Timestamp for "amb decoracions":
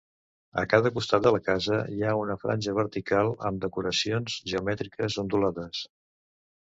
3.49-4.39